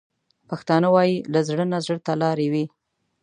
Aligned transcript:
پښتانه 0.49 0.87
وايي: 0.95 1.15
له 1.33 1.39
زړه 1.47 1.65
نه 1.71 1.79
زړه 1.85 1.99
ته 2.05 2.13
لارې 2.21 2.47
وي. 2.53 2.65